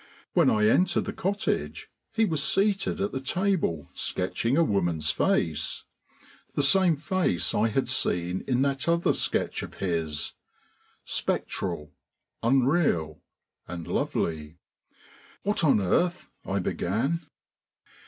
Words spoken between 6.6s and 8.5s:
same face I had seen